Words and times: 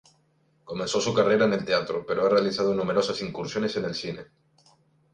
Comenzó 0.65 0.99
su 0.99 1.13
carrera 1.13 1.45
en 1.45 1.53
el 1.53 1.63
teatro, 1.63 2.03
pero 2.07 2.25
ha 2.25 2.29
realizado 2.29 2.73
numerosas 2.73 3.21
incursiones 3.21 3.77
en 3.77 3.85
el 3.85 3.93
cine. 3.93 4.25